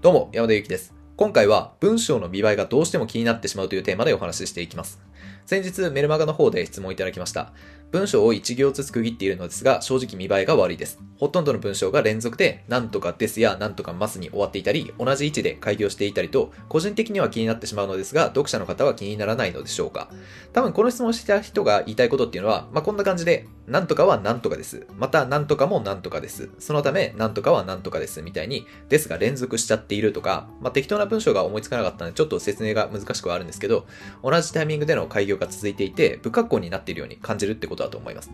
[0.00, 0.94] どうも、山田ゆきです。
[1.16, 5.00] 今回は文章の見栄えがどうしても気になってしまうというテーマでお話ししていきます。
[5.44, 7.52] 先日メルマガの方で質問いただきました。
[7.90, 11.00] 文章を1行ずつ区切っているのですが、正直見栄えが悪いです。
[11.16, 20.10] ほとんどの文章が連続で、なんとかですやなんとかますに終わっていたり、同じ位置で開業していたりと、個人的には気になってしまうのですが、読者の方は気にならないのでしょうか
[20.52, 24.86] 多分この質問した人が言いたいことっていうのは、まあ、こんな感じで、なんとかはなんとかです。
[24.98, 26.50] また、なんとかもなんとかです。
[26.58, 28.20] そのため、なんとかはなんとかです。
[28.20, 33.86] みたいに、ですが連続しちゃっているとか、まあ、適当な文章が思いつかなかったので、ちょっと説明が難しくはあるんですけど、
[34.22, 38.30] 同じタイミングでの開業が続いていて、不格好になっているように感じるってことだと思います。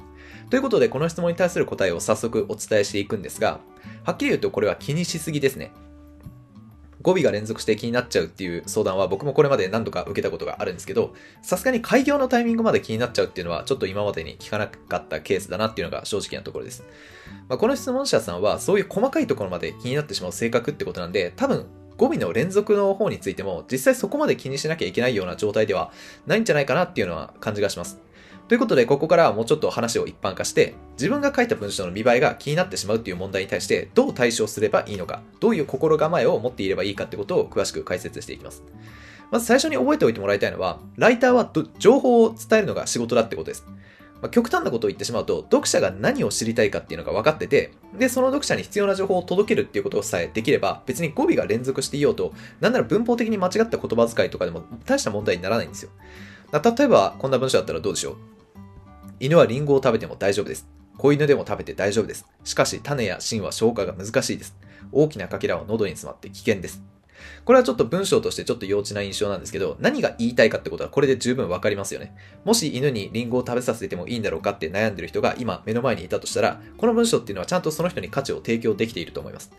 [0.50, 3.60] ということで、この質問に対する答えを早速お伝えしていくんですが、
[4.04, 5.72] はっきり言うとこれは気にしすぎですね。
[7.02, 11.12] 語尾が連続して気になっちゃうっていう相談は僕もこれまで何度か受けたことがあるんですけど、
[11.42, 16.82] さすがに開業のタイミングまで気になっちゃうっていうのはちょっと今までに聞かなかったケースだなっていうのが正直なところです。
[17.48, 21.66] まあ、この質問者さんはそういう細かいところまで気になってしまう性格ってことなんで、多分
[21.98, 25.92] 語尾の連続の方についても実際そこまで気にしなきゃいけないような状態では
[26.26, 28.00] ないんじゃないかなっていうのは感じがします。
[28.47, 38.62] ということで、ここからはもうちょっと話を一般化して、自分が書いた文章の見栄えが気になってしまうっていう問題に対して、どう対処すればいいのか、どういう心構えを持っていればいいかってことを詳しく解説していきます。
[39.31, 43.65] まず最初に覚えておいてもらいたいのは、ライターは情報を伝えるのが仕事だってことです。
[44.20, 55.91] まあ、極端なことを言ってしまうと、読者が何を知りたいかっていうのが分かってて、で、その読者に必要な情報を届けるっていうことさえできれば、別に語尾が連続していようと、なんなら文法的に間違った言葉遣いとかでも大した問題にならないんですよ。
[56.53, 58.17] 例えば、こんな文章だったらどうでしょう？
[59.20, 60.68] 犬はリンゴを食べても大丈夫です。
[60.96, 62.26] 子犬でも食べて大丈夫です。
[62.44, 64.56] しかし種や芯は消化が難しいです。
[64.92, 66.82] 大きなかけらは喉に詰まって危険です。
[67.44, 72.14] これはちょっと文章としてちょっと幼稚な印象なんですけど、何が言いたいかってことはこれで十分わかりますよね。
[72.44, 79.52] もし犬にリンゴを食べさせてもいいんだろうかって悩んでる人が今目の前にいたとしたら、この文章っていうのはちゃんとその人に価値を提供できていると思います。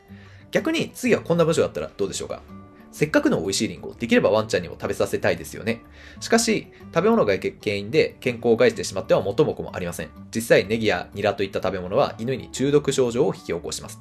[0.52, 2.42] 逆に次はこんな文章だったらどうでしょうか？
[2.96, 5.82] せっかくの美味しいリンゴ、できればワンちゃんにも食べさせたいですよね。
[6.22, 10.12] しかし、食べ物が原因で健康を害してしまっては元も子もありません。
[10.34, 14.00] 実際、ネギやニラといった食べ物は犬に中毒症状を引き起こします。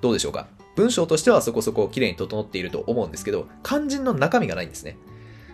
[0.00, 0.48] どうでしょうか？
[0.74, 4.98] 文章としてはそこそこ綺麗に整っていると思うんですけど、肝心の中身がないんですね。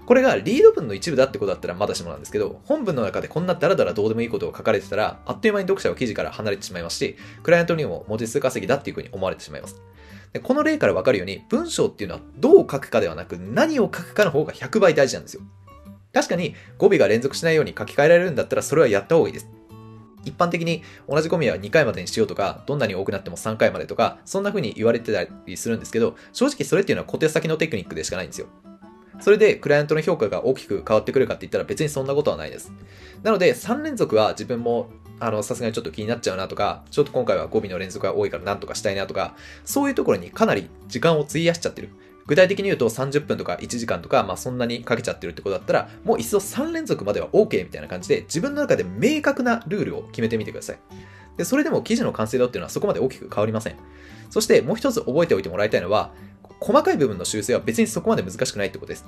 [0.07, 9.83] これがリード文の一部だってことだったらまだしもなんですけど、本文の中でこんなダラダラどうでもいいことを書かれてたら、あっという間に読者は記事から離れてしまいますし、クライアントにも文字数稼ぎだっていうふうに思われてしまいます。
[10.33, 15.43] でこの例からわかるように、文章っていうのはどう書くかではなく、何を書くかの方が100倍大事なんですよ。
[16.13, 19.49] 確かに語尾が連続しないように書き換えられるんだったらそれはやった方がいいです。
[20.25, 28.47] 一般的に同じ語尾は2回までにしようとか、どんなに多くなっても3回までとか、そんな風に言われてたりするんですけど、正直それっていうのは小手先のテクニックでしかないんですよ。
[29.21, 32.73] それでクライアントの評価が大きく変わってくるかって言ったら別にそんなことはないです。
[33.23, 34.91] なので3連続は自分も
[35.23, 41.91] あの、さすがにちょっと気になっちゃうなとか、ちょっと今回は語尾の連続が多いからなんとかしたいなとか、そういうところにかなり時間を費やしちゃってる。
[42.27, 50.79] 具体的に言うと30分とか1時間とか、まあそんなにかけちゃってるってことだったら、もう一度3連続までは OK みたいな感じで、自分の中で明確なルールを決めてみてください。
[51.37, 53.77] で、それでも記事の完成度っていうのはそこまで大きく変わりません。
[54.29, 56.13] そしてもう一つ覚えておいてもらいたいのは、
[56.63, 59.05] 細かい部分の修正は別にそこまで難しくないってことです。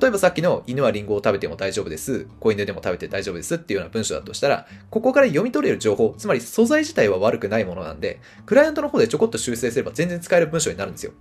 [0.00, 2.26] 例えばさっきの犬はリンゴを食べても大丈夫です。
[2.40, 11.12] 子犬でも食べて大丈夫ですっていうような文章だとしたら、ここから読み取れる情報、つまり素材自体は悪くないものなんで、クライアントの方でちょこっと修正すれば全然使える文章になるんですよ。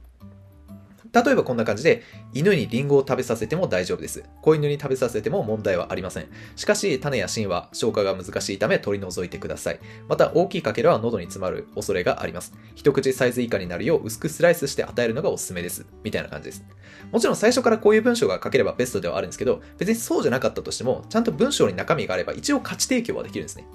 [1.13, 2.03] 例えばこんな感じで、
[2.33, 4.23] 犬にリンゴを食べさせても大丈夫です。
[4.41, 6.27] 子犬に食べさせても問題はありません。
[6.55, 9.79] しかし、種や芯は消化が難しいため取り除いてください。
[10.07, 12.53] また、大きいかけらは喉に詰まる恐れがあります。
[12.75, 15.85] 一口サイズ以下になるよう薄くスライスして与えるのがおすすめです。
[16.03, 16.63] みたいな感じです。
[17.11, 23.65] もちろん最初からこういう文章が書ければベストではあるんですけど、別にそうじゃなかったとしても、ちゃんと文章に中身があれば一応価値提供はできるんですね。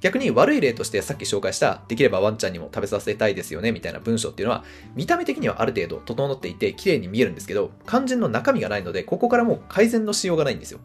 [0.00, 4.64] 逆に悪い例としてさっき紹介した、できればワンちゃんにも食べさせたいですよね、みたいな文章っていうのは、
[4.94, 10.80] 見た目的にはある程度整っていて綺麗に見えるんですけど、肝心の中身がないので、ここからもう改善のしようがないんですよ。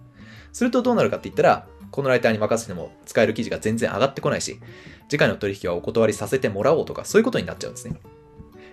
[0.54, 4.60] するとどうなるかって言ったら、このライターに任せても使える記事が全然上がってこないし、
[5.10, 7.96] 次回の取引はお断りさせてもらおうとか、そういうことになっちゃうんですね。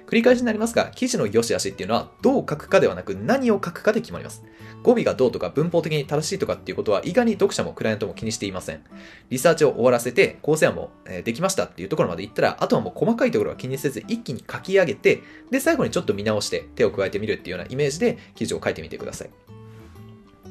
[0.09, 4.43] 繰り返しになりますが、記事の良し悪しっていうのは、どう書くかではなく何を書くかで決まります。
[4.83, 8.81] 語尾がどうとか文法的に正しいとかっていうことは、意外に読者もクライアントも気にしていません。
[9.29, 10.93] リサーチを終わらせて、構成案も
[11.25, 15.21] できましたっていうところまでいったら、あとはもう細かいところは気にせず、一気に書き上げて、
[15.51, 19.58] で、最後にちょっと見直して手を加えてみるっていうようなイメージで記事を書いてみてください。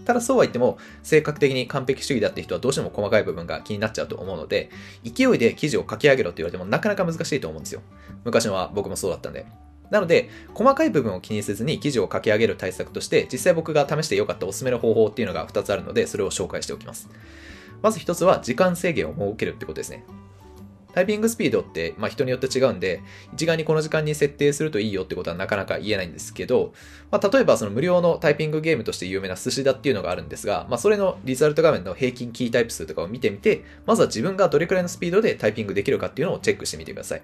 [0.07, 4.69] ただそうは言っても、性格的に完璧主義だって人はどうしても細かい部分が気になっちゃうと思うので、
[5.03, 7.81] 勢いで記事を書き上げろって言われてもなかなか難しいと思うんですよ。
[8.23, 9.45] 昔のは僕もそうだったんで。
[9.91, 17.09] なので、細かい部分を気にせずに記事を書き上げる対策として、実際僕が試して良かったおすすめの方法っていうのが2つあるので、それを紹介しておきます。
[17.81, 20.05] まず1つは時間制限を設けるってことですね。
[20.97, 26.73] タイピングスピードって、まあ、人によって違うんで、一概にこの時間に設定するといいよってことはなかなか言えないんですけど、
[27.11, 37.21] まあ、例えばその無料のタイピングゲームとして有名な寿司だっていうのがあるんですが、まあ、それのリザルト画面の平均キータイプ数とかを見てみて、まずは自分がどれくらいのスピードでタイピングできるかっていうのをチェックしてみてください。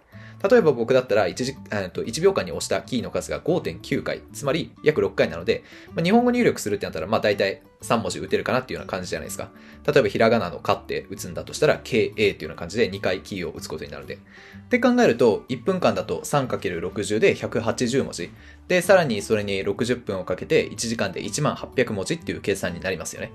[0.47, 1.55] 例えば僕だったら 1, 時
[1.93, 5.63] と1秒間に押したキーの数が5.9回、つまり約6回なので、
[5.95, 9.51] まあ、日本語入力するってなったら、まあ大体3文字打てるかなっていうような感じじゃないですか。
[9.85, 14.15] 例えばひらがなのかって打つんだとしたら、KA っていうような感じで2回キーを打つことになるので。
[14.15, 14.19] っ
[14.69, 18.31] て考えると、1分間だと 3×60 で180文字。
[18.67, 23.31] で、さらにそれに60分をかけて1時間で1万800文字っていう計算になりますよね。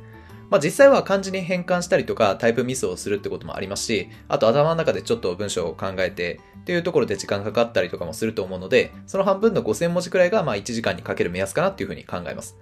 [0.50, 12.56] まあ、実際は漢字に変換したりとかタイプミスをするってこともありますし、あと頭の中でちょっと文章を考えてっていうところで時間かかったりとかもすると思うので、その半分の5000文字くらいがまあ1時間にかける目安かなっていうふうに考えます。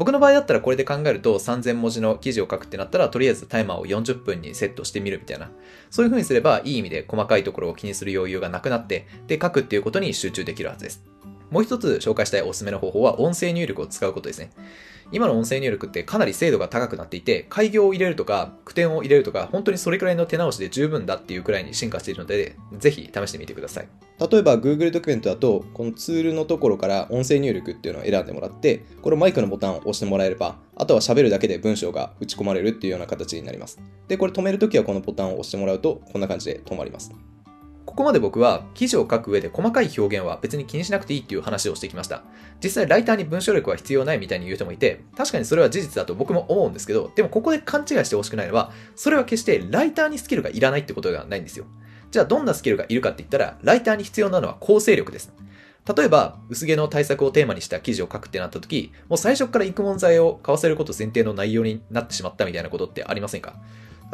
[0.00, 5.50] 僕の場合だったらこれで考えると3000文字の記事を書くってなったらとりあえずタイマーを40分にセットしてみるみたいな。
[5.90, 11.04] そういう風にすればいい意味で細かいところを気にする余裕がなくなって、で書くっていうことに集中できるはずです。
[11.50, 14.52] もう一つ紹介したいおすすめの方法は音声入力を使うことですね。
[15.12, 23.88] 今の音声入力ってかなり精度が高くなっていて、開業を入れるとか、句点を入れるとか、本当にそれくらいの手直しで十分だっていうくらいに進化しているので、ぜひ試してみてください。
[24.30, 33.80] 例えば Google ドキュメントだと、このツールのところから音声入力っていうのを選んでもらって、このマイクのボタンを押してもらえれば、あとは喋るだけで文章が打ち込まれるっていうような形になります。
[34.08, 37.10] で、これ止めるときはこのボタンを押してもらうと、こんな感じで止まります。
[37.86, 42.22] ここまで僕は記事を書く上で細かい表現は別に気にしなくていいっていう話をしてきました。
[42.62, 51.66] 実際ライターに文章力は必要ないみたいに言う人もいて、確かにそれは事実だと僕も思うんですけど、でもここで勘違いしてほしくないのは、それは決してライターにスキルがいらないってことではないんですよ。
[52.10, 55.32] じゃあどんなスキルがいるかって言ったら、ライターに必要なのは構成力です。
[55.96, 63.54] 例えば、薄毛の対策をテーマにした記事を書くってなった時、もう最初から育問剤を買わせること前提の内容になってしまったみたいなことってありませんか？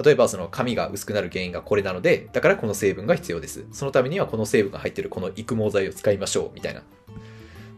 [0.02, 3.64] 例えばその髪が薄くなる原因がこれなので、だからこの成分が必要です。
[3.72, 6.82] そのためにはこの成分が入っているこの育毛剤を使いましょう、みたいな。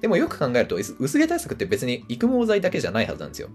[0.00, 3.48] でもよく考えると、薄毛対策って別に育毛剤だけじゃないはずなんですよ。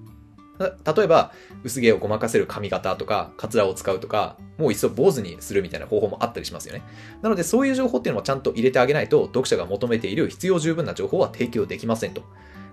[0.59, 1.31] 例えば、
[1.63, 6.83] 薄毛をごまかせる髪型とか、カツラを使うとか、もういっそ坊主にするみたいな方法もあったりしますよね。
[7.21, 12.23] なので、そういう情報っていうのもちゃんと入れてあげないと、読者が求めている必要十分な情報は提供できませんと。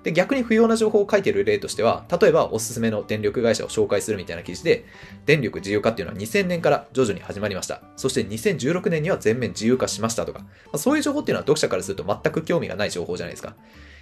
[0.02, 4.86] で、逆に不要な情報を書いてる例としては、例えばおすすめの電力会社を紹介するみたいな記事で、
[5.26, 7.82] 電力自由化っていうのは2000年から徐々に始まりました。
[7.96, 13.54] そして2016年には全面自由化しましたとか、まあ、そういう情報っていうのは読者からすると全く興味がない情報じゃないですか。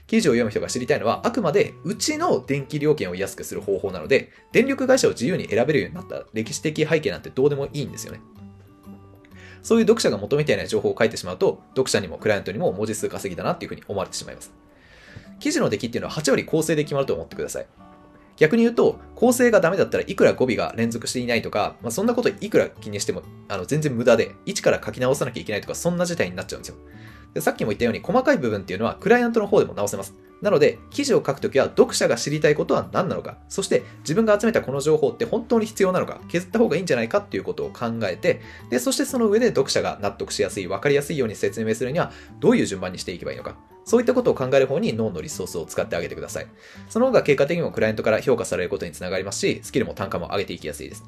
[0.07, 8.21] 記事を読む人が知りたいのは、あくまでうちの電気料金を安くする方法なので、電力会社を自由に選べるようになった歴史的背景なんてどうでもいいんですよね。
[9.63, 14.51] そういう読者が求めていない情報を書いてしまうと、読者にもクライアントにも文字数稼ぎだなっていうふうに思われてしまいます。
[15.41, 17.67] 記事の出来っていうのは8割構成で決まると思ってください。
[18.39, 26.77] 逆に言うと、構成がダメだったらいくら語尾が連続していないとか、まあ、そんなこといくら気にしてもあの全然無駄で、一から書き直さなきゃいけないとか、そんな事態になっちゃうんですよ。
[27.35, 30.15] でさっきも言ったように、細かい部分っていうのはクライアントの方でも直せます。
[30.41, 38.41] なので、記事を書くときは読者が知りたいことは何なのか、そして自分が集めたこの情報って本当に必要なのか、削った方がいいんじゃないかっていうことを考えて、
[38.71, 43.57] で、そしてその上で読者が納得しやすい、わかりやすいように説明するには、どういう順番にしていけばいいのか。
[43.89, 46.47] そういったことを考える方に脳のリソースを使ってあげてください。
[46.91, 51.05] その方が結果的にもクライアントから評価されることにつながりますし、スキルも単価も上げていきやすいです。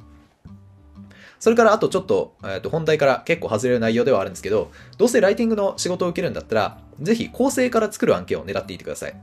[1.38, 9.14] それからあとちょっと、えー、と本題から結構外れる内容ではあるんですけど、どうせライティングの仕事を受けるんだったら、ぜひ構成から作る案件を狙っていてください。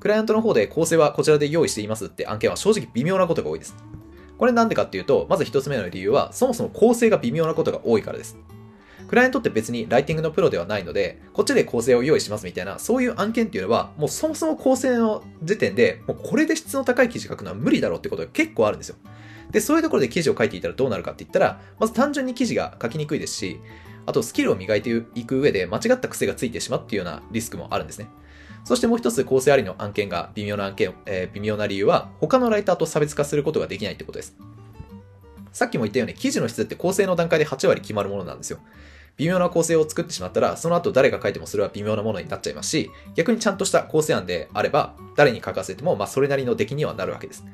[0.00, 3.76] クライアントの方で構成はこちらで用意していますって案件は正直微妙なことが多いです。
[4.36, 8.36] これなんでかっていうと、まず一つ目の理由は、そもそも構成が微妙なことが多いからです。
[9.08, 18.96] クライアントって別にライティングのプロではないので、こっちで構成を用意しますみたいな、そういう案件っていうのは、もうそもそも構成の時点で、もうこれで質の高い記事書くのは無理だろうってことが結構あるんですよ。
[19.50, 23.60] で、そういうところで記事を書いていたらどうなるかって言ったら、まず単純に記事が書きにくいですし、
[24.06, 28.08] あとスキルを磨いていく上で間違った癖がついてしまうっていうようなリスクもあるんですね。
[28.64, 34.36] そしてもう一つ構成ありの案件が微妙な案件、えー、微妙な理由は他のライターと差別化することができないってことです。
[35.52, 38.58] さっきも言ったように記事の質って構成の段階で8割決まるものなんですよ。
[39.16, 47.44] 微妙な構成を作ってしまったら、その後誰が書いてもそれは微妙なものになっちゃいますし、逆にちゃんとした構成案であれば、誰に書かせても、まあそれなりの出来にはなるわけです。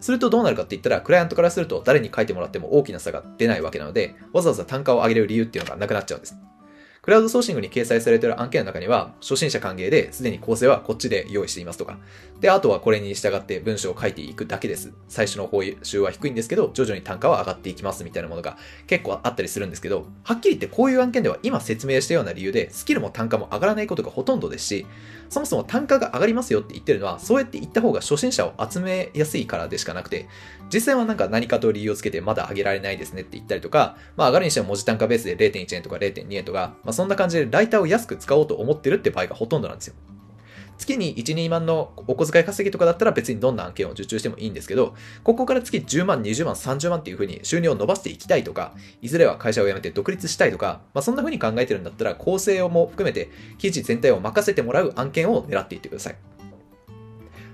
[0.00, 6.36] するとどうなるかって言ったら、クライアントからすると誰に書いてもらっても大きな差が出ないわけなので、わざわざ単価を上げる理由っていうのがなくなっちゃうんです。
[7.08, 11.96] クラウドソーシングに掲載されている案件の中には、初心者歓迎ですでに構成はこっちで用意していますとか、
[12.38, 14.92] で、あとはこれに従って文章を書いていくだけです。
[15.08, 24.86] 最初の報酬は低いんですけど、徐々に単価は上がっていきますみたいなものが結構あったりするんですけど、はっきり言ってこういう案件では今説明したような理由で、スキルも単価も上がらないことがほとんどですし、
[25.30, 30.28] そもそも単価が上がりますよって言ってるのは、そうやって言った方が初心者を集めやすいからでしかなくて、
[30.70, 39.94] 実際はなんか何かと理由をつけてまだ上げられないですねって言ったりとか、まあ上がるにしても文字単価ベースで0.1円とか0.2円とか、まあそんな感じでライターを安く使おうと思ってるって場合がほとんどなんですよ。
[40.78, 56.37] 月に1、2万のお小遣い稼ぎとかだったら別にどんな案件を受注してもいいんですけど、ここから月10万、20万、30万っていう風に収入を伸ばしていきたいとか、いずれは会社を辞めて独立したいとか、まあ、そんな風に考えてるんだったら構成をも含めて記事全体を任せてもらう案件を狙っていってください。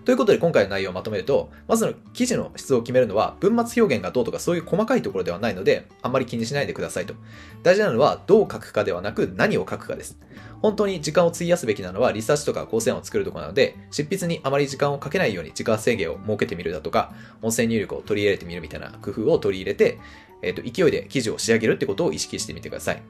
[0.05, 7.15] ということで今回の内容をまとめると、まずの記事の質を決めるのは文末表現がどうとかそういう細かいところではないので、あんまり気にしないでくださいと。
[7.63, 10.19] 大事なのはどう書くかではなく何を書くかです。
[10.61, 19.99] 本当に時間を費やすべきなのはリサーチとか構成案を作るところなので、執筆にあまり時間をかけないように時間制限を設けてみるだとか、音声入力を取り入れてみるみたいな工夫を取り入れて、
[20.43, 23.03] えっ、と、勢いで記事を仕上げるってことを意識してみてください。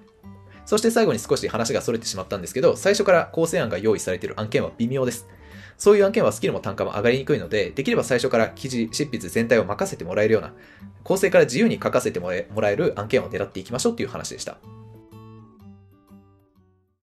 [0.67, 5.29] そして最後に少し話が逸れてしまったんですけど、最初から構成案が用意されている案件は微妙です。
[5.79, 10.53] そういう案件はスキルも単価も上がりにくいので、できれば最初から記事執筆全体を任せてもらえるような、
[11.03, 14.59] 構成から自由に書かせてもらえる案件を狙っていきましょうっていう話でした。